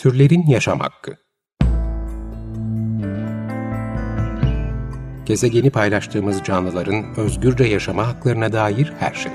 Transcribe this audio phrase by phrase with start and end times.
[0.00, 1.16] Türlerin Yaşam Hakkı
[5.26, 9.32] Gezegeni paylaştığımız canlıların özgürce yaşama haklarına dair her şey.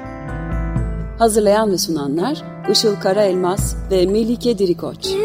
[1.20, 5.06] Hazırlayan ve sunanlar Işıl Karaelmaz ve Melike Dirikoç.
[5.06, 5.25] Is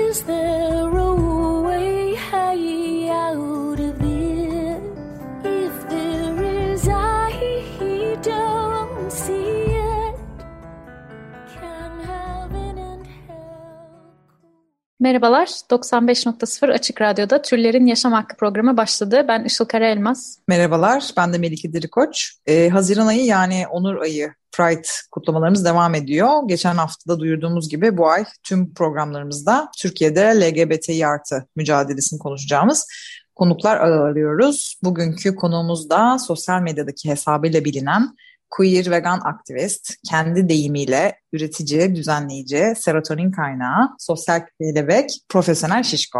[15.00, 19.24] Merhabalar, 95.0 Açık Radyo'da Türlerin Yaşam Hakkı programı başladı.
[19.28, 20.38] Ben Işıl Karaelmaz.
[20.48, 22.32] Merhabalar, ben de Melike Dirikoç.
[22.46, 26.30] Ee, Haziran ayı yani Onur ayı Pride kutlamalarımız devam ediyor.
[26.46, 32.86] Geçen haftada duyurduğumuz gibi bu ay tüm programlarımızda Türkiye'de LGBTİ artı mücadelesini konuşacağımız
[33.34, 34.80] konuklar ağırlıyoruz.
[34.82, 38.16] Bugünkü konuğumuz da sosyal medyadaki hesabıyla bilinen
[38.50, 46.18] queer vegan aktivist, kendi deyimiyle üretici, düzenleyici, serotonin kaynağı, sosyal kelebek, profesyonel şişko.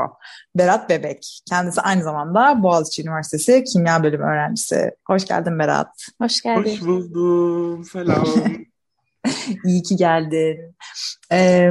[0.57, 1.43] Berat Bebek.
[1.49, 4.91] Kendisi aynı zamanda Boğaziçi Üniversitesi Kimya Bölümü öğrencisi.
[5.07, 6.07] Hoş geldin Berat.
[6.23, 6.71] Hoş geldin.
[6.71, 7.85] Hoş buldum.
[7.85, 8.25] Selam.
[9.65, 10.77] İyi ki geldin.
[11.33, 11.71] Ee,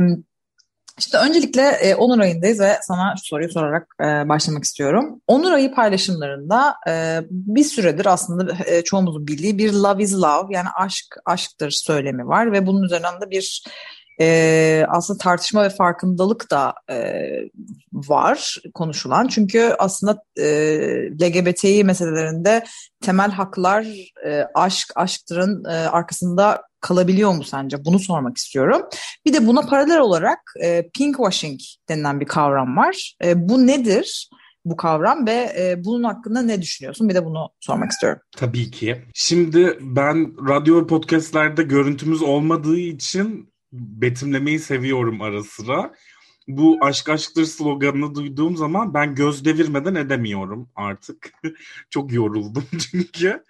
[1.00, 5.22] işte öncelikle e, Onur ayındayız ve sana şu soruyu sorarak e, başlamak istiyorum.
[5.28, 10.68] Onur ayı paylaşımlarında e, bir süredir aslında e, çoğumuzun bildiği bir love is love yani
[10.76, 13.64] aşk aşktır söylemi var ve bunun üzerinden de bir
[14.22, 17.24] e, aslında tartışma ve farkındalık da e,
[17.94, 19.28] var konuşulan.
[19.28, 20.46] Çünkü aslında e,
[21.22, 22.66] LGBTİ meselelerinde
[23.02, 23.86] temel haklar
[24.26, 27.86] e, aşk, aşktırın e, arkasında kalabiliyor mu sence?
[27.86, 28.82] Bunu sormak istiyorum.
[29.26, 31.60] Bir de buna paralel olarak e, pinkwashing
[31.90, 33.16] denilen bir kavram var.
[33.24, 34.30] E, bu nedir?
[34.66, 37.10] bu kavram ve e, bunun hakkında ne düşünüyorsun?
[37.10, 38.22] Bir de bunu sormak istiyorum.
[38.38, 39.06] Tabii ki.
[39.14, 45.94] Şimdi ben radyo ve podcastlerde görüntümüz olmadığı için betimlemeyi seviyorum ara sıra.
[46.48, 51.32] Bu aşk aşktır sloganını duyduğum zaman ben göz devirmeden edemiyorum artık.
[51.90, 53.44] Çok yoruldum çünkü.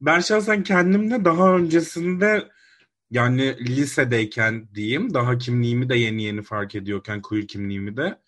[0.00, 2.48] Ben şahsen kendimle daha öncesinde
[3.10, 8.18] yani lisedeyken diyeyim daha kimliğimi de yeni yeni fark ediyorken queer kimliğimi de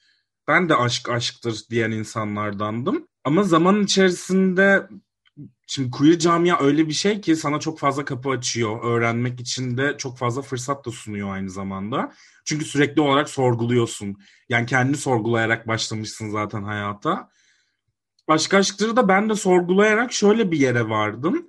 [0.49, 3.09] ben de aşk aşktır diyen insanlardandım.
[3.25, 4.89] Ama zaman içerisinde
[5.67, 8.85] şimdi queer camia öyle bir şey ki sana çok fazla kapı açıyor.
[8.85, 12.13] Öğrenmek için de çok fazla fırsat da sunuyor aynı zamanda.
[12.45, 14.17] Çünkü sürekli olarak sorguluyorsun.
[14.49, 17.31] Yani kendini sorgulayarak başlamışsın zaten hayata.
[18.29, 21.47] Aşk aşktır da ben de sorgulayarak şöyle bir yere vardım.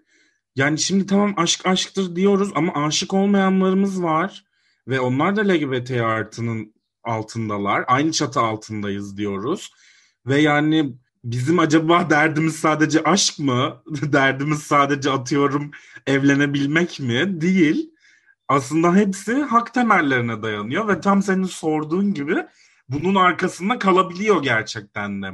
[0.55, 4.45] Yani şimdi tamam aşk aşktır diyoruz ama aşık olmayanlarımız var.
[4.87, 7.85] Ve onlar da LGBT artının altındalar.
[7.87, 9.71] Aynı çatı altındayız diyoruz.
[10.25, 10.93] Ve yani
[11.23, 13.83] bizim acaba derdimiz sadece aşk mı?
[14.01, 15.71] derdimiz sadece atıyorum
[16.07, 17.41] evlenebilmek mi?
[17.41, 17.91] Değil.
[18.47, 22.35] Aslında hepsi hak temellerine dayanıyor ve tam senin sorduğun gibi
[22.89, 25.27] bunun arkasında kalabiliyor gerçekten de.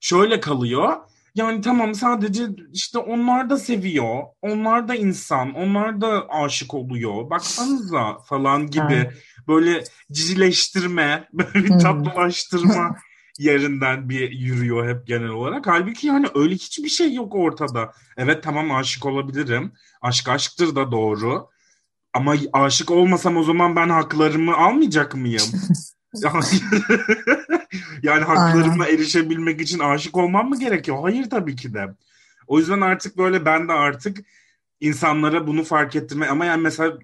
[0.00, 0.96] Şöyle kalıyor.
[1.34, 4.22] Yani tamam sadece işte onlar da seviyor.
[4.42, 5.54] Onlar da insan.
[5.54, 7.30] Onlar da aşık oluyor.
[7.30, 9.10] Baksanıza falan gibi.
[9.48, 12.96] Böyle cicileştirme, böyle tatlılaştırma
[13.38, 15.66] yerinden bir yürüyor hep genel olarak.
[15.66, 17.92] Halbuki yani öyle hiçbir şey yok ortada.
[18.16, 19.72] Evet tamam aşık olabilirim.
[20.02, 21.48] Aşk aşktır da doğru.
[22.14, 25.42] Ama aşık olmasam o zaman ben haklarımı almayacak mıyım?
[28.02, 30.98] Yani, haklarıma erişebilmek için aşık olmam mı gerekiyor?
[31.02, 31.94] Hayır tabii ki de.
[32.46, 34.18] O yüzden artık böyle ben de artık
[34.80, 36.98] insanlara bunu fark ettirme ama yani mesela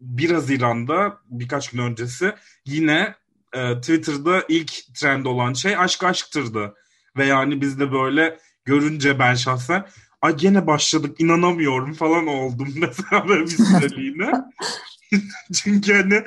[0.00, 2.34] 1 Haziran'da birkaç gün öncesi
[2.66, 3.14] yine
[3.52, 6.74] e, Twitter'da ilk trend olan şey aşk aşktırdı.
[7.16, 9.86] Ve yani biz de böyle görünce ben şahsen
[10.22, 14.32] ay gene başladık inanamıyorum falan oldum mesela böyle bir süreliğine.
[15.52, 16.22] Çünkü hani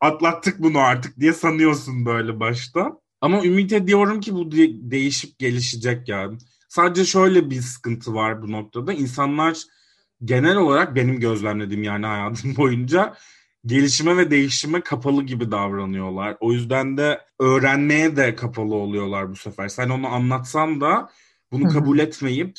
[0.00, 3.00] atlattık bunu artık diye sanıyorsun böyle başta.
[3.20, 6.38] Ama ümit ediyorum ki bu de- değişip gelişecek yani.
[6.68, 8.92] Sadece şöyle bir sıkıntı var bu noktada.
[8.92, 9.58] İnsanlar
[10.24, 13.14] genel olarak benim gözlemlediğim yani hayatım boyunca
[13.68, 16.36] gelişime ve değişime kapalı gibi davranıyorlar.
[16.40, 19.68] O yüzden de öğrenmeye de kapalı oluyorlar bu sefer.
[19.68, 21.10] Sen onu anlatsan da
[21.52, 22.58] bunu kabul etmeyip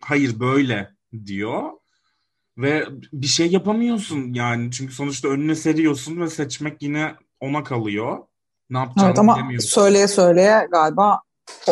[0.00, 0.90] hayır böyle
[1.26, 1.62] diyor.
[2.58, 4.70] Ve bir şey yapamıyorsun yani.
[4.72, 8.18] Çünkü sonuçta önüne seriyorsun ve seçmek yine ona kalıyor.
[8.70, 9.68] Ne yapacağını Evet ama bilemiyorsun.
[9.68, 11.20] söyleye söyleye galiba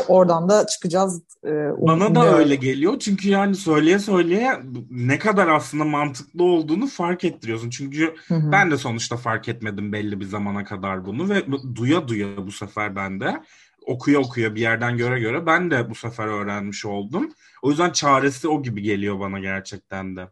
[0.08, 1.22] oradan da çıkacağız.
[1.44, 2.98] e, Bana da öyle geliyor.
[2.98, 4.60] Çünkü yani söyleye söyleye
[4.90, 7.70] ne kadar aslında mantıklı olduğunu fark ettiriyorsun.
[7.70, 8.52] Çünkü Hı hı.
[8.52, 11.44] ben de sonuçta fark etmedim belli bir zamana kadar bunu ve
[11.74, 13.42] duya duya bu sefer ben de
[13.86, 17.32] okuya okuya bir yerden göre göre ben de bu sefer öğrenmiş oldum.
[17.62, 20.28] O yüzden çaresi o gibi geliyor bana gerçekten de.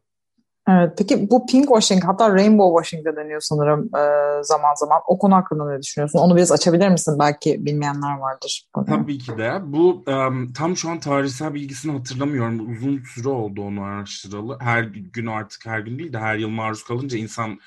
[0.69, 5.01] Evet, peki bu pink washing hatta rainbow washing de deniyor sanırım e, zaman zaman.
[5.07, 6.19] O konu hakkında ne düşünüyorsun?
[6.19, 7.17] Onu biraz açabilir misin?
[7.19, 8.69] Belki bilmeyenler vardır.
[8.87, 9.61] Tabii ki de.
[9.65, 12.73] Bu um, tam şu an tarihsel bilgisini hatırlamıyorum.
[12.73, 14.59] Uzun süre oldu onu araştıralı.
[14.61, 17.59] Her gün artık her gün değil de her yıl maruz kalınca insan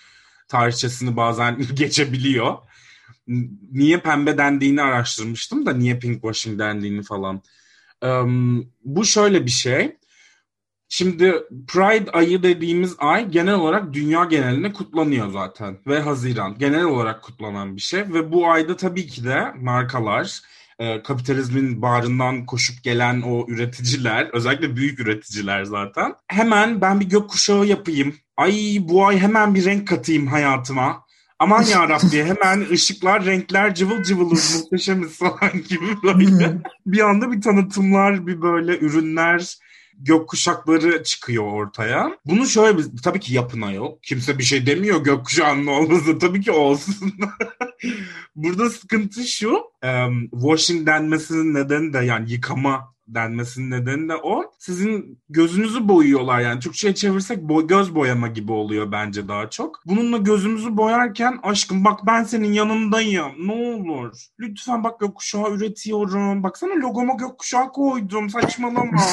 [0.47, 2.57] tarihçesini bazen geçebiliyor.
[3.71, 7.41] Niye pembe dendiğini araştırmıştım da niye pink washing dendiğini falan.
[8.01, 9.97] Um, bu şöyle bir şey.
[10.89, 11.33] Şimdi
[11.67, 17.75] Pride ayı dediğimiz ay genel olarak dünya genelinde kutlanıyor zaten ve Haziran genel olarak kutlanan
[17.75, 17.99] bir şey.
[17.99, 20.41] Ve bu ayda tabii ki de markalar
[20.79, 27.65] e, kapitalizmin bağrından koşup gelen o üreticiler özellikle büyük üreticiler zaten hemen ben bir gökkuşağı
[27.65, 28.15] yapayım.
[28.37, 31.05] Ay bu ay hemen bir renk katayım hayatıma.
[31.39, 36.61] Aman yarabbi hemen ışıklar renkler cıvıl cıvılız muhteşemiz falan gibi böyle.
[36.85, 39.57] Bir anda bir tanıtımlar bir böyle ürünler
[39.99, 42.17] gökkuşakları çıkıyor ortaya.
[42.25, 44.03] Bunu şöyle bir, tabii ki yapına yok.
[44.03, 47.13] Kimse bir şey demiyor gökkuşağının olması tabii ki olsun.
[48.35, 49.61] Burada sıkıntı şu.
[49.83, 54.51] Um, washing denmesinin nedeni de yani yıkama denmesinin nedeni de o.
[54.59, 56.59] Sizin gözünüzü boyuyorlar yani.
[56.59, 59.81] Türkçe'ye çevirsek boy, göz boyama gibi oluyor bence daha çok.
[59.85, 63.47] Bununla gözümüzü boyarken aşkım bak ben senin yanındayım.
[63.47, 64.17] Ne olur.
[64.39, 66.43] Lütfen bak gökkuşağı üretiyorum.
[66.43, 68.29] Baksana logoma gökkuşağı koydum.
[68.29, 69.01] Saçmalama.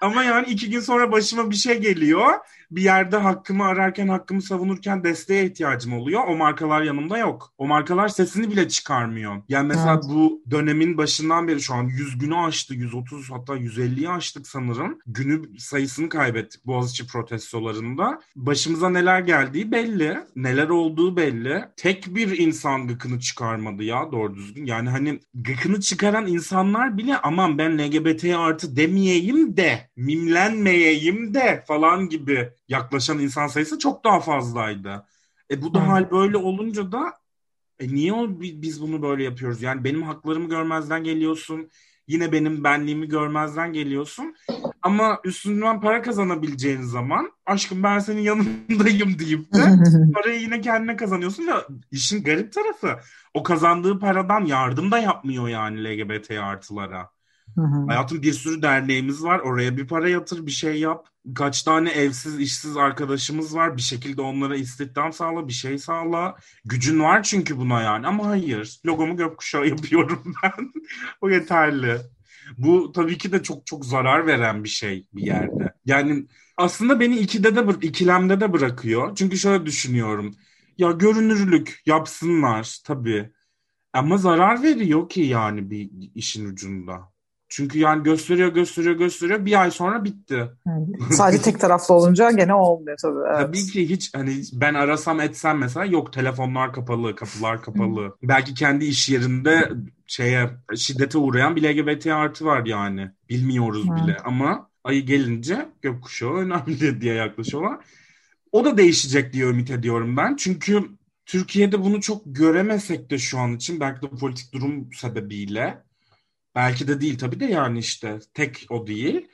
[0.00, 2.32] Ama yani iki gün sonra başıma bir şey geliyor.
[2.70, 6.22] Bir yerde hakkımı ararken, hakkımı savunurken desteğe ihtiyacım oluyor.
[6.28, 7.52] O markalar yanımda yok.
[7.58, 9.42] O markalar sesini bile çıkarmıyor.
[9.48, 10.04] Yani mesela evet.
[10.08, 12.74] bu dönemin başından beri şu an 100 günü aştı.
[12.74, 14.98] 130 hatta 150'yi aştık sanırım.
[15.06, 18.20] Günü sayısını kaybettik Boğaziçi protestolarında.
[18.36, 20.18] Başımıza neler geldiği belli.
[20.36, 21.64] Neler olduğu belli.
[21.76, 24.66] Tek bir insan gıkını çıkarmadı ya doğru düzgün.
[24.66, 32.08] Yani hani gıkını çıkaran insanlar bile aman ben LGBT artı demeyeyim de mimlenmeyeyim de falan
[32.08, 35.06] gibi yaklaşan insan sayısı çok daha fazlaydı.
[35.50, 35.88] E bu da hmm.
[35.88, 37.12] hal böyle olunca da
[37.78, 39.62] e niye o, biz bunu böyle yapıyoruz?
[39.62, 41.70] Yani benim haklarımı görmezden geliyorsun.
[42.08, 44.36] Yine benim benliğimi görmezden geliyorsun.
[44.82, 49.58] Ama üstünden para kazanabileceğin zaman aşkım ben senin yanındayım deyip de
[50.14, 51.42] parayı yine kendine kazanıyorsun.
[51.42, 53.00] Ya işin garip tarafı
[53.34, 57.10] o kazandığı paradan yardım da yapmıyor yani LGBT artılara.
[57.88, 59.38] Hayatım bir sürü derneğimiz var.
[59.38, 61.08] Oraya bir para yatır, bir şey yap.
[61.34, 63.76] Kaç tane evsiz, işsiz arkadaşımız var.
[63.76, 66.36] Bir şekilde onlara istihdam sağla, bir şey sağla.
[66.64, 68.06] Gücün var çünkü buna yani.
[68.06, 68.80] Ama hayır.
[68.86, 70.72] Logomu gökkuşağı yapıyorum ben.
[71.20, 71.96] o yeterli.
[72.58, 75.74] Bu tabii ki de çok çok zarar veren bir şey bir yerde.
[75.84, 76.26] Yani
[76.56, 79.16] aslında beni ikide de ikilemde de bırakıyor.
[79.16, 80.34] Çünkü şöyle düşünüyorum.
[80.78, 83.30] Ya görünürlük yapsınlar tabii.
[83.92, 87.12] Ama zarar veriyor ki yani bir işin ucunda.
[87.48, 90.50] Çünkü yani gösteriyor gösteriyor gösteriyor bir ay sonra bitti.
[91.10, 93.18] Sadece tek taraflı olunca gene olmuyor tabii.
[93.28, 93.40] Evet.
[93.40, 98.16] Tabii ki hiç hani ben arasam etsem mesela yok telefonlar kapalı, kapılar kapalı.
[98.22, 99.70] Belki kendi iş yerinde
[100.06, 103.10] şeye şiddete uğrayan bir LGBT artı var yani.
[103.30, 107.78] Bilmiyoruz bile ama ayı gelince gökkuşağı önemli diye yaklaşıyorlar.
[108.52, 110.36] O da değişecek diye ümit ediyorum ben.
[110.36, 110.84] Çünkü
[111.26, 115.85] Türkiye'de bunu çok göremesek de şu an için belki de politik durum sebebiyle
[116.56, 119.28] Belki de değil tabii de yani işte tek o değil.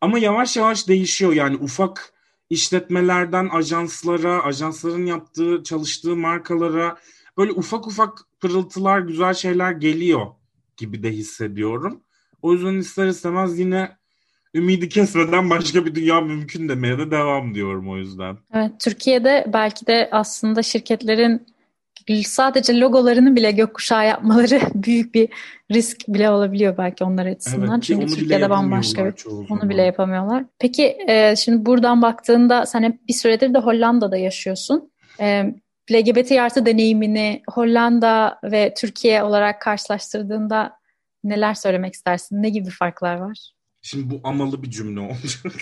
[0.00, 2.12] Ama yavaş yavaş değişiyor yani ufak
[2.50, 6.96] işletmelerden ajanslara, ajansların yaptığı, çalıştığı markalara
[7.38, 10.26] böyle ufak ufak pırıltılar, güzel şeyler geliyor
[10.76, 12.00] gibi de hissediyorum.
[12.42, 13.96] O yüzden ister istemez yine
[14.54, 18.38] ümidi kesmeden başka bir dünya mümkün demeye de devam diyorum o yüzden.
[18.54, 21.46] Evet, Türkiye'de belki de aslında şirketlerin
[22.24, 25.28] sadece logolarını bile gökkuşağı yapmaları büyük bir
[25.70, 27.74] risk bile olabiliyor belki onlar açısından.
[27.74, 29.14] Evet, Çünkü Türkiye'de bambaşka bir
[29.50, 30.44] onu bile yapamıyorlar.
[30.58, 34.92] Peki e, şimdi buradan baktığında sen hep bir süredir de Hollanda'da yaşıyorsun.
[35.20, 35.54] E,
[35.92, 40.72] LGBT artı deneyimini Hollanda ve Türkiye olarak karşılaştırdığında
[41.24, 42.42] neler söylemek istersin?
[42.42, 43.52] Ne gibi farklar var?
[43.82, 45.52] Şimdi bu amalı bir cümle olacak.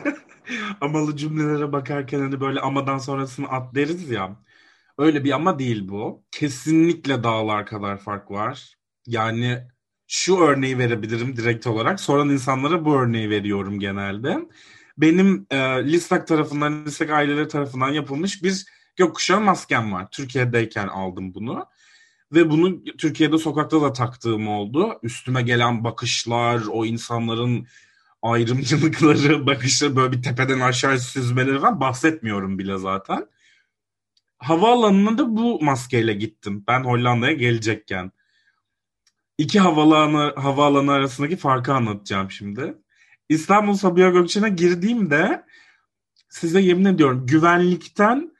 [0.80, 4.36] amalı cümlelere bakarken hani böyle amadan sonrasını at deriz ya.
[5.00, 6.24] Öyle bir ama değil bu.
[6.30, 8.76] Kesinlikle dağlar kadar fark var.
[9.06, 9.58] Yani
[10.06, 12.00] şu örneği verebilirim direkt olarak.
[12.00, 14.38] Soran insanlara bu örneği veriyorum genelde.
[14.98, 18.64] Benim e, Listak tarafından, Listak aileleri tarafından yapılmış bir
[18.96, 20.08] gökkuşağı maskem var.
[20.10, 21.66] Türkiye'deyken aldım bunu.
[22.32, 24.98] Ve bunu Türkiye'de sokakta da taktığım oldu.
[25.02, 27.66] Üstüme gelen bakışlar, o insanların
[28.22, 33.26] ayrımcılıkları, bakışları böyle bir tepeden aşağı süzmeleri falan bahsetmiyorum bile zaten
[34.40, 36.64] havaalanına da bu maskeyle gittim.
[36.68, 38.12] Ben Hollanda'ya gelecekken.
[39.38, 42.74] İki havaalanı, havaalanı arasındaki farkı anlatacağım şimdi.
[43.28, 45.44] İstanbul Sabiha Gökçen'e girdiğimde
[46.28, 48.32] size yemin ediyorum güvenlikten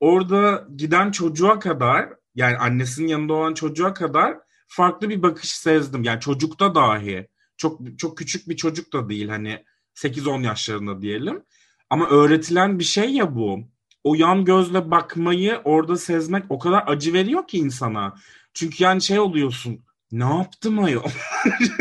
[0.00, 4.38] orada giden çocuğa kadar yani annesinin yanında olan çocuğa kadar
[4.68, 6.04] farklı bir bakış sezdim.
[6.04, 11.44] Yani çocukta dahi çok çok küçük bir çocuk da değil hani 8-10 yaşlarında diyelim.
[11.90, 13.60] Ama öğretilen bir şey ya bu.
[14.04, 18.14] O yan gözle bakmayı orada sezmek o kadar acı veriyor ki insana.
[18.54, 19.80] Çünkü yani şey oluyorsun.
[20.12, 21.02] Ne yaptım ayol?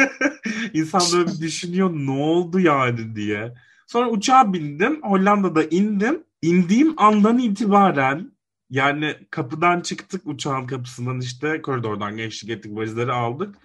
[0.74, 3.54] İnsan böyle düşünüyor ne oldu yani diye.
[3.88, 5.04] Sonra uçağa bindim.
[5.04, 6.24] Hollanda'da indim.
[6.42, 8.32] İndiğim andan itibaren
[8.70, 13.56] yani kapıdan çıktık uçağın kapısından işte koridordan geçtik ettik valizleri aldık.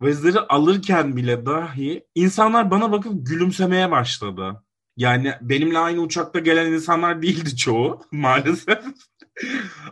[0.00, 4.63] Valizleri alırken bile dahi insanlar bana bakıp gülümsemeye başladı.
[4.96, 8.78] Yani benimle aynı uçakta gelen insanlar değildi çoğu maalesef.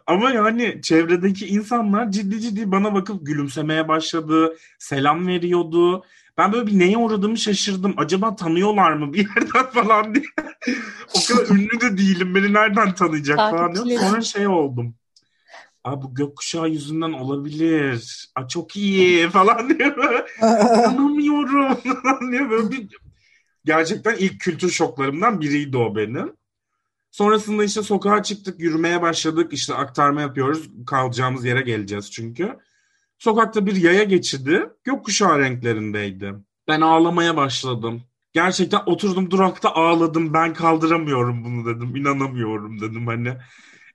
[0.06, 6.04] Ama yani çevredeki insanlar ciddi ciddi bana bakıp gülümsemeye başladı, selam veriyordu.
[6.38, 7.94] Ben böyle bir neye uğradığımı şaşırdım.
[7.96, 10.24] Acaba tanıyorlar mı bir yerden falan diye.
[11.14, 12.34] o kadar ünlü de değilim.
[12.34, 13.98] Beni nereden tanıyacak falan diye.
[13.98, 14.94] Sonra şey oldum.
[15.84, 18.28] Aa, bu gökkuşağı yüzünden olabilir.
[18.34, 19.94] Aa, çok iyi falan diye.
[20.40, 22.50] Anlamıyorum falan diye.
[22.50, 22.88] Böyle bir...
[23.64, 26.32] Gerçekten ilk kültür şoklarımdan biriydi o benim.
[27.10, 29.52] Sonrasında işte sokağa çıktık, yürümeye başladık.
[29.52, 30.70] İşte aktarma yapıyoruz.
[30.86, 32.58] Kalacağımız yere geleceğiz çünkü.
[33.18, 36.34] Sokakta bir yaya geçidi gökkuşağı renklerindeydi.
[36.68, 38.02] Ben ağlamaya başladım.
[38.32, 40.34] Gerçekten oturdum durakta ağladım.
[40.34, 41.96] Ben kaldıramıyorum bunu dedim.
[41.96, 43.36] İnanamıyorum dedim hani.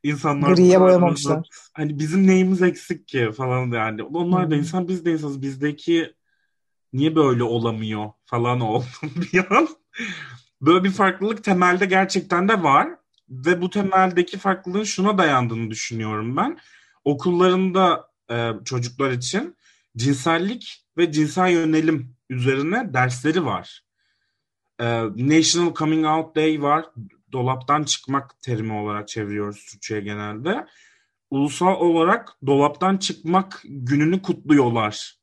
[0.04, 1.50] insanlar Griye boyamamışlar.
[1.74, 4.04] Hani bizim neyimiz eksik ki falan yani.
[4.04, 5.42] Onlar da insan biz de insanız.
[5.42, 6.14] Bizdeki
[6.94, 8.88] niye böyle olamıyor falan oldum
[9.34, 9.68] bir an.
[10.62, 12.90] Böyle bir farklılık temelde gerçekten de var.
[13.30, 16.58] Ve bu temeldeki farklılığın şuna dayandığını düşünüyorum ben.
[17.06, 19.56] Okullarında e, çocuklar için
[19.98, 23.84] cinsellik ve cinsel yönelim üzerine dersleri var.
[24.80, 26.86] E, National Coming Out Day var.
[27.32, 30.66] Dolaptan çıkmak terimi olarak çeviriyoruz Türkçe'ye genelde.
[31.30, 35.17] Ulusal olarak dolaptan çıkmak gününü kutluyorlar.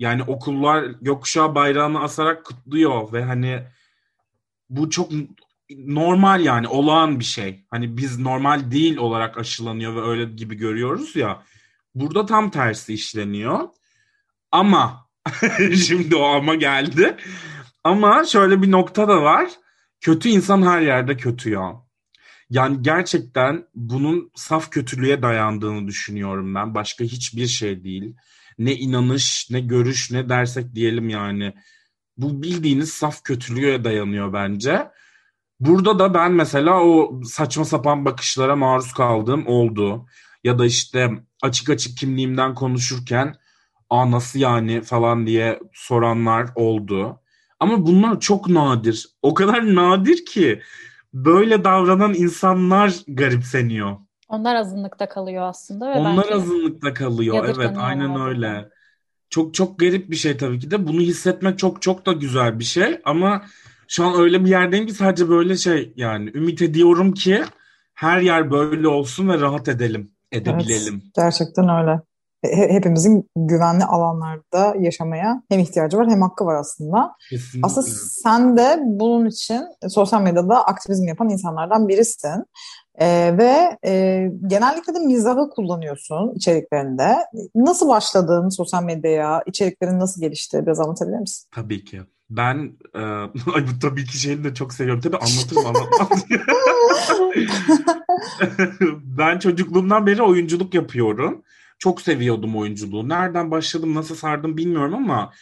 [0.00, 3.62] Yani okullar gökkuşağı bayrağını asarak kutluyor ve hani
[4.70, 5.10] bu çok
[5.70, 7.64] normal yani olağan bir şey.
[7.70, 11.42] Hani biz normal değil olarak aşılanıyor ve öyle gibi görüyoruz ya.
[11.94, 13.68] Burada tam tersi işleniyor.
[14.52, 15.08] Ama
[15.86, 17.16] şimdi o ama geldi.
[17.84, 19.50] Ama şöyle bir nokta da var.
[20.00, 21.72] Kötü insan her yerde kötü ya.
[22.50, 26.74] Yani gerçekten bunun saf kötülüğe dayandığını düşünüyorum ben.
[26.74, 28.16] Başka hiçbir şey değil.
[28.60, 31.54] Ne inanış, ne görüş, ne dersek diyelim yani.
[32.16, 34.90] Bu bildiğiniz saf kötülüğe dayanıyor bence.
[35.60, 40.06] Burada da ben mesela o saçma sapan bakışlara maruz kaldığım oldu.
[40.44, 41.10] Ya da işte
[41.42, 43.34] açık açık kimliğimden konuşurken
[43.90, 47.20] aa nasıl yani falan diye soranlar oldu.
[47.60, 49.06] Ama bunlar çok nadir.
[49.22, 50.62] O kadar nadir ki
[51.14, 53.96] böyle davranan insanlar garipseniyor.
[54.30, 55.90] Onlar azınlıkta kalıyor aslında.
[55.90, 57.44] Ve Onlar azınlıkta kalıyor.
[57.44, 58.68] Evet aynen öyle.
[59.30, 60.88] Çok çok garip bir şey tabii ki de.
[60.88, 63.00] Bunu hissetmek çok çok da güzel bir şey.
[63.04, 63.42] Ama
[63.88, 67.42] şu an öyle bir yerdeyim ki sadece böyle şey yani ümit ediyorum ki
[67.94, 70.94] her yer böyle olsun ve rahat edelim, edebilelim.
[71.04, 72.00] Evet, gerçekten öyle.
[72.44, 77.12] Hepimizin güvenli alanlarda yaşamaya hem ihtiyacı var hem hakkı var aslında.
[77.30, 77.66] Kesinlikle.
[77.66, 77.86] Aslında
[78.24, 82.44] sen de bunun için sosyal medyada aktivizm yapan insanlardan birisin.
[83.00, 87.16] Ee, ve e, genellikle de mizahı kullanıyorsun içeriklerinde.
[87.54, 89.42] Nasıl başladın sosyal medyaya?
[89.46, 90.62] İçeriklerin nasıl gelişti?
[90.66, 91.48] Biraz anlatabilir misin?
[91.54, 92.00] Tabii ki.
[92.30, 92.98] Ben e,
[93.54, 95.00] ay bu tabii ki şeyini de çok seviyorum.
[95.00, 96.08] Tabii anlatırım anlatmam
[99.18, 101.42] ben çocukluğumdan beri oyunculuk yapıyorum.
[101.78, 103.08] Çok seviyordum oyunculuğu.
[103.08, 105.32] Nereden başladım, nasıl sardım bilmiyorum ama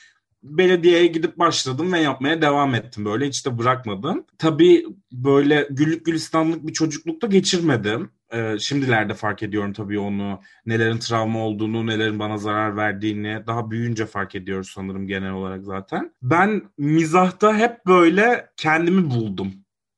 [0.42, 4.25] belediyeye gidip başladım ve yapmaya devam ettim böyle hiç de bırakmadım.
[4.38, 8.11] Tabii böyle güllük gülistanlık bir çocuklukta geçirmedim.
[8.33, 14.07] Ee, şimdilerde fark ediyorum tabii onu nelerin travma olduğunu, nelerin bana zarar verdiğini daha büyüyünce
[14.07, 16.12] fark ediyoruz sanırım genel olarak zaten.
[16.23, 19.52] Ben mizahta hep böyle kendimi buldum.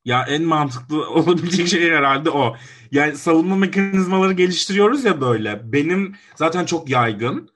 [0.05, 2.55] Ya en mantıklı olabilecek şey herhalde o.
[2.91, 5.73] Yani savunma mekanizmaları geliştiriyoruz ya böyle.
[5.73, 7.49] Benim zaten çok yaygın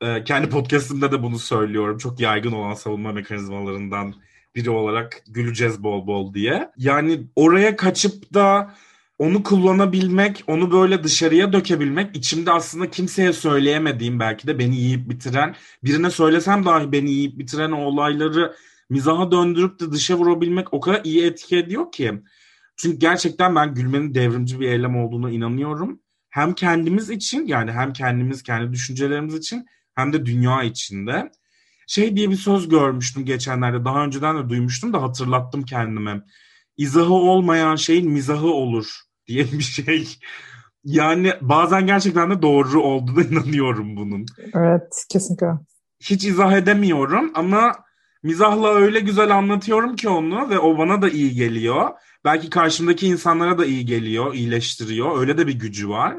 [0.00, 1.98] e, kendi podcastımda da bunu söylüyorum.
[1.98, 4.14] Çok yaygın olan savunma mekanizmalarından
[4.54, 6.70] biri olarak güleceğiz bol bol diye.
[6.76, 8.74] Yani oraya kaçıp da
[9.18, 15.54] onu kullanabilmek, onu böyle dışarıya dökebilmek içimde aslında kimseye söyleyemediğim belki de beni yiyip bitiren,
[15.84, 18.54] birine söylesem dahi beni yiyip bitiren o olayları
[18.90, 22.12] mizaha döndürüp de dışa vurabilmek o kadar iyi etki ediyor ki.
[22.76, 26.00] Çünkü gerçekten ben gülmenin devrimci bir eylem olduğuna inanıyorum.
[26.30, 31.30] Hem kendimiz için yani hem kendimiz kendi düşüncelerimiz için hem de dünya içinde.
[31.86, 33.84] Şey diye bir söz görmüştüm geçenlerde.
[33.84, 36.22] Daha önceden de duymuştum da hatırlattım kendime.
[36.76, 40.08] İzahı olmayan şeyin mizahı olur diye bir şey.
[40.84, 44.26] Yani bazen gerçekten de doğru olduğuna inanıyorum bunun.
[44.54, 45.46] Evet kesinlikle.
[46.00, 47.76] Hiç izah edemiyorum ama
[48.22, 51.90] mizahla öyle güzel anlatıyorum ki onu ve o bana da iyi geliyor.
[52.24, 55.20] Belki karşımdaki insanlara da iyi geliyor, iyileştiriyor.
[55.20, 56.16] Öyle de bir gücü var.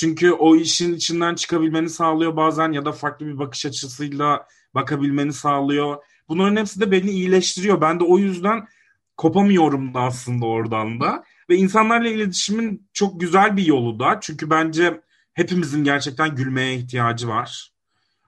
[0.00, 5.96] Çünkü o işin içinden çıkabilmeni sağlıyor bazen ya da farklı bir bakış açısıyla bakabilmeni sağlıyor.
[6.28, 7.80] Bunların hepsi de beni iyileştiriyor.
[7.80, 8.68] Ben de o yüzden
[9.16, 11.24] kopamıyorum da aslında oradan da.
[11.50, 14.18] Ve insanlarla iletişimin çok güzel bir yolu da.
[14.20, 15.00] Çünkü bence
[15.34, 17.72] hepimizin gerçekten gülmeye ihtiyacı var.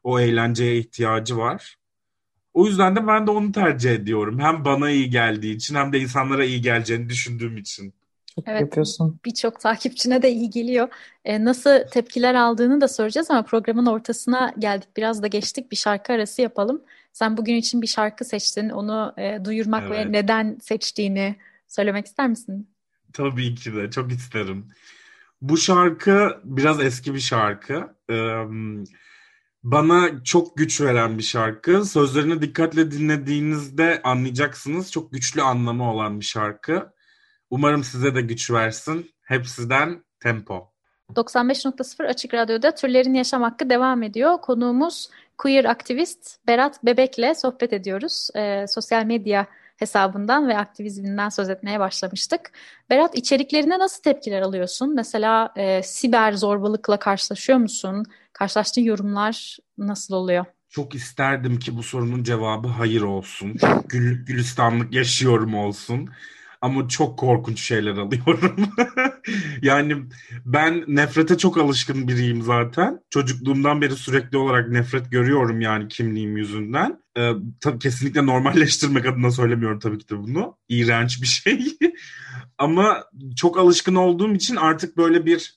[0.02, 1.76] O eğlenceye ihtiyacı var.
[2.54, 4.40] O yüzden de ben de onu tercih ediyorum.
[4.40, 7.94] Hem bana iyi geldiği için hem de insanlara iyi geleceğini düşündüğüm için.
[8.34, 9.20] Çok evet, yapıyorsun.
[9.24, 10.88] Birçok takipçine de iyi geliyor.
[11.24, 14.88] Ee, nasıl tepkiler aldığını da soracağız ama programın ortasına geldik.
[14.96, 15.70] Biraz da geçtik.
[15.70, 16.82] Bir şarkı arası yapalım.
[17.12, 18.68] Sen bugün için bir şarkı seçtin.
[18.68, 20.06] Onu e, duyurmak evet.
[20.06, 21.36] ve neden seçtiğini
[21.68, 22.68] söylemek ister misin?
[23.12, 23.90] Tabii ki de.
[23.90, 24.68] Çok isterim.
[25.42, 27.96] Bu şarkı biraz eski bir şarkı.
[28.10, 28.44] Ee,
[29.62, 31.84] bana çok güç veren bir şarkı.
[31.84, 34.92] Sözlerini dikkatle dinlediğinizde anlayacaksınız.
[34.92, 36.91] Çok güçlü anlamı olan bir şarkı.
[37.52, 39.10] Umarım size de güç versin.
[39.22, 40.72] Hepsiden tempo.
[41.14, 44.38] 95.0 Açık Radyo'da Türlerin Yaşam Hakkı devam ediyor.
[44.40, 48.28] Konuğumuz queer aktivist Berat Bebek'le sohbet ediyoruz.
[48.36, 52.52] Ee, sosyal medya hesabından ve aktivizminden söz etmeye başlamıştık.
[52.90, 54.94] Berat içeriklerine nasıl tepkiler alıyorsun?
[54.94, 58.04] Mesela e, siber zorbalıkla karşılaşıyor musun?
[58.32, 60.44] Karşılaştığın yorumlar nasıl oluyor?
[60.68, 63.56] Çok isterdim ki bu sorunun cevabı hayır olsun.
[63.88, 66.10] Güllük gülistanlık yaşıyorum olsun
[66.62, 68.56] ama çok korkunç şeyler alıyorum.
[69.62, 69.96] yani
[70.44, 73.00] ben nefrete çok alışkın biriyim zaten.
[73.10, 77.02] Çocukluğumdan beri sürekli olarak nefret görüyorum yani kimliğim yüzünden.
[77.18, 80.56] Ee, tabii kesinlikle normalleştirmek adına söylemiyorum tabii ki de bunu.
[80.68, 81.78] İğrenç bir şey.
[82.58, 83.04] ama
[83.36, 85.54] çok alışkın olduğum için artık böyle bir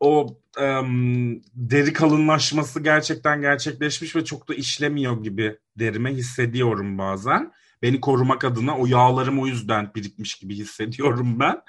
[0.00, 7.52] o um, deri kalınlaşması gerçekten gerçekleşmiş ve çok da işlemiyor gibi derime hissediyorum bazen.
[7.82, 11.62] Beni korumak adına o yağlarım o yüzden birikmiş gibi hissediyorum ben.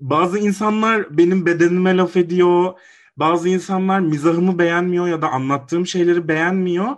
[0.00, 2.72] Bazı insanlar benim bedenime laf ediyor.
[3.16, 6.88] Bazı insanlar mizahımı beğenmiyor ya da anlattığım şeyleri beğenmiyor.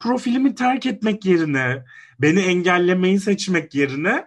[0.00, 1.84] Profilimi terk etmek yerine,
[2.20, 4.26] beni engellemeyi seçmek yerine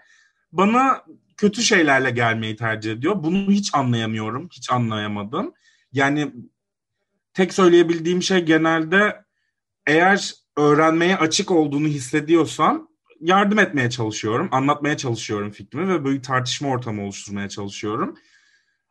[0.51, 1.03] bana
[1.37, 3.23] kötü şeylerle gelmeyi tercih ediyor.
[3.23, 5.53] Bunu hiç anlayamıyorum, hiç anlayamadım.
[5.93, 6.31] Yani
[7.33, 9.23] tek söyleyebildiğim şey genelde
[9.87, 12.87] eğer öğrenmeye açık olduğunu hissediyorsam
[13.21, 18.17] yardım etmeye çalışıyorum, anlatmaya çalışıyorum fikrimi ve böyle tartışma ortamı oluşturmaya çalışıyorum.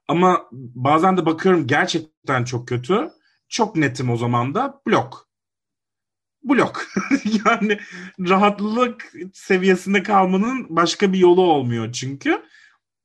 [0.08, 3.10] Ama bazen de bakıyorum gerçekten çok kötü.
[3.48, 5.28] Çok netim o zaman da blok.
[6.44, 6.86] Blok.
[7.46, 7.78] yani
[8.20, 12.42] rahatlık seviyesinde kalmanın başka bir yolu olmuyor çünkü.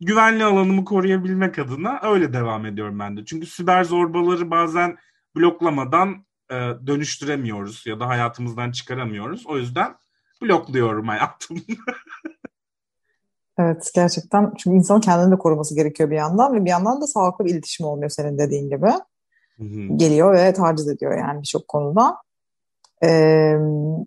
[0.02, 3.26] Güvenli alanımı koruyabilmek adına öyle devam ediyorum ben de.
[3.26, 4.98] Çünkü siber zorbaları bazen
[5.36, 6.56] bloklamadan e,
[6.88, 9.46] dönüştüremiyoruz ya da hayatımızdan çıkaramıyoruz.
[9.46, 9.96] O yüzden
[10.42, 11.58] blokluyorum hayatım.
[13.60, 17.46] evet gerçekten çünkü insanın kendini de koruması gerekiyor bir yandan ve bir yandan da sağlıklı
[17.46, 18.92] bir iletişim olmuyor senin dediğin gibi.
[19.58, 19.98] Hı-hı.
[19.98, 22.25] Geliyor ve taciz ediyor yani birçok konuda.
[23.04, 23.56] Ee,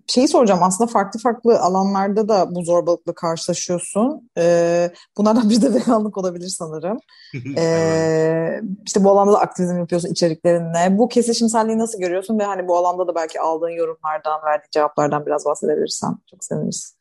[0.07, 4.31] şeyi soracağım aslında farklı farklı alanlarda da bu zorbalıkla karşılaşıyorsun.
[4.39, 6.99] Ee, bunlardan biri de veganlık olabilir sanırım.
[7.59, 10.99] Ee, işte bu alanda da aktivizm yapıyorsun içeriklerinle.
[10.99, 15.45] Bu kesişimselliği nasıl görüyorsun ve hani bu alanda da belki aldığın yorumlardan, verdiğin cevaplardan biraz
[15.45, 16.99] bahsedebilirsen çok seviniriz.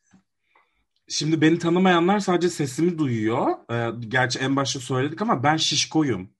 [1.08, 3.46] Şimdi beni tanımayanlar sadece sesimi duyuyor.
[3.70, 6.30] Ee, gerçi en başta söyledik ama ben şişkoyum.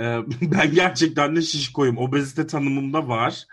[0.00, 1.98] Ee, ben gerçekten de şişkoyum.
[1.98, 3.46] Obezite tanımımda var.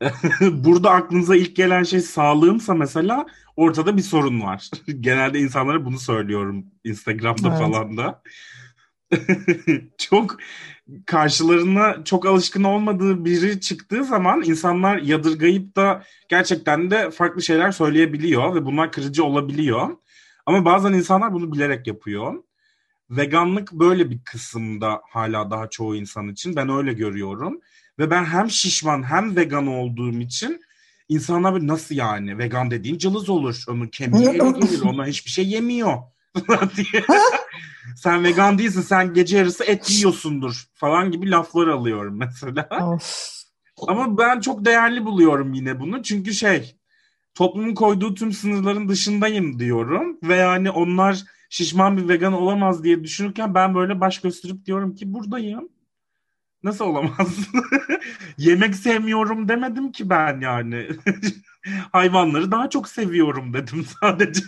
[0.40, 4.70] Burada aklınıza ilk gelen şey sağlığımsa mesela ortada bir sorun var.
[5.00, 7.58] Genelde insanlara bunu söylüyorum Instagram'da evet.
[7.58, 8.22] falan da.
[9.98, 10.36] çok
[11.06, 18.54] karşılarına çok alışkın olmadığı biri çıktığı zaman insanlar yadırgayıp da gerçekten de farklı şeyler söyleyebiliyor
[18.54, 19.88] ve bunlar kırıcı olabiliyor.
[20.46, 22.34] Ama bazen insanlar bunu bilerek yapıyor.
[23.10, 27.60] Veganlık böyle bir kısımda hala daha çoğu insan için ben öyle görüyorum.
[27.98, 30.60] Ve ben hem şişman hem vegan olduğum için
[31.08, 33.64] insanlar böyle nasıl yani vegan dediğin cılız olur.
[33.68, 35.98] Onun kemiği gelir ona hiçbir şey yemiyor
[37.96, 42.68] sen vegan değilsin sen gece yarısı et yiyorsundur falan gibi laflar alıyorum mesela.
[43.88, 46.02] Ama ben çok değerli buluyorum yine bunu.
[46.02, 46.76] Çünkü şey
[47.34, 50.18] toplumun koyduğu tüm sınırların dışındayım diyorum.
[50.22, 55.14] Ve yani onlar şişman bir vegan olamaz diye düşünürken ben böyle baş gösterip diyorum ki
[55.14, 55.68] buradayım.
[56.62, 57.28] Nasıl olamaz?
[58.38, 60.88] Yemek sevmiyorum demedim ki ben yani.
[61.92, 64.42] Hayvanları daha çok seviyorum dedim sadece.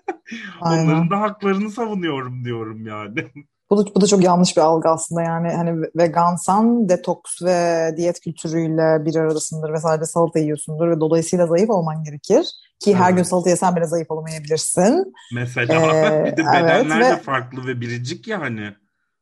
[0.60, 3.26] Onların da haklarını savunuyorum diyorum yani.
[3.70, 8.20] Bu da, bu da çok yanlış bir algı aslında yani hani vegansan detoks ve diyet
[8.20, 12.52] kültürüyle bir aradasındır ve sadece salata yiyorsundur ve dolayısıyla zayıf olman gerekir.
[12.80, 13.00] Ki evet.
[13.00, 15.14] her gün salata yesen bile zayıf olamayabilirsin.
[15.34, 18.72] Mesela ee, bir de bedenler evet, de farklı ve biricik ya hani.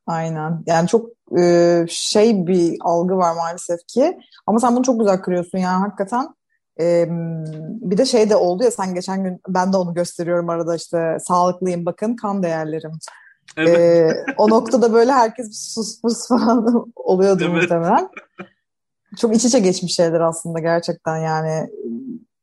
[0.07, 0.63] Aynen.
[0.67, 4.19] Yani çok e, şey bir algı var maalesef ki.
[4.47, 6.29] Ama sen bunu çok güzel kırıyorsun yani hakikaten.
[6.81, 7.07] E,
[7.81, 11.19] bir de şey de oldu ya sen geçen gün ben de onu gösteriyorum arada işte
[11.21, 12.93] sağlıklıyım bakın kan değerlerim.
[13.57, 13.79] Evet.
[13.79, 17.63] E, o noktada böyle herkes bir sus pus falan oluyordu evet.
[17.63, 18.09] muhtemelen.
[19.19, 21.71] Çok iç içe geçmiş şeyler aslında gerçekten yani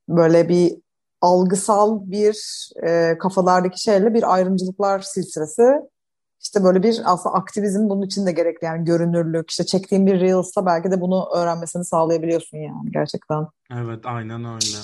[0.10, 0.76] böyle bir
[1.22, 5.82] algısal bir e, kafalardaki şeyle bir ayrımcılıklar silsilesi
[6.44, 10.66] işte böyle bir aslında aktivizm bunun için de gerekli yani görünürlük işte çektiğin bir reels'ta
[10.66, 13.48] belki de bunu öğrenmesini sağlayabiliyorsun yani gerçekten.
[13.72, 14.78] Evet aynen öyle.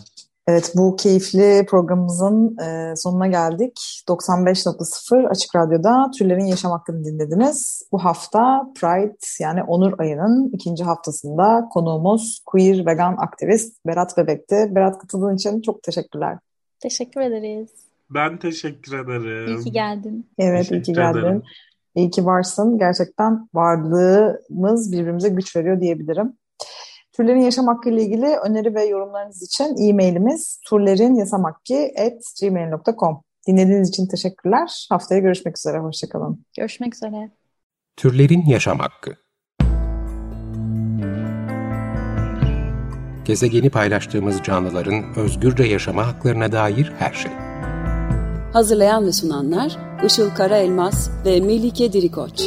[0.48, 4.04] Evet bu keyifli programımızın e, sonuna geldik.
[4.08, 7.88] 95.0 Açık Radyo'da Türlerin Yaşam Hakkını dinlediniz.
[7.92, 14.56] Bu hafta Pride yani Onur ayının ikinci haftasında konuğumuz queer vegan aktivist Berat Bebek'ti.
[14.76, 16.38] Berat katıldığın için çok teşekkürler.
[16.80, 17.70] Teşekkür ederiz.
[18.10, 19.58] Ben teşekkür ederim.
[19.58, 20.30] İyi ki geldin.
[20.38, 21.20] Evet teşekkür iyi ki geldin.
[21.20, 21.44] Ederim.
[21.96, 22.78] İyi ki varsın.
[22.78, 26.34] Gerçekten varlığımız birbirimize güç veriyor diyebilirim.
[27.18, 34.88] Türlerin yaşam hakkı ile ilgili öneri ve yorumlarınız için e-mailimiz turlerinyasamakki.gmail.com Dinlediğiniz için teşekkürler.
[34.90, 35.78] Haftaya görüşmek üzere.
[35.78, 36.46] Hoşçakalın.
[36.58, 37.32] Görüşmek üzere.
[37.96, 39.16] Türlerin Yaşam Hakkı
[43.26, 47.32] Gezegeni paylaştığımız canlıların özgürce yaşama haklarına dair her şey.
[48.54, 52.42] Hazırlayan ve sunanlar Işıl Karaelmaz ve Melike Dirikoç.